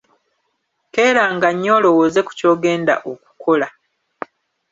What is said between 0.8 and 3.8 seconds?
Keeranga nnyo olowooze ku ky'ogenda okukola.